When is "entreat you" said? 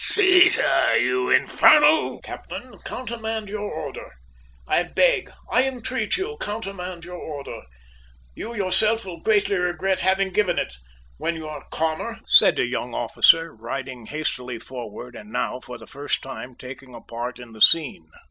5.67-6.37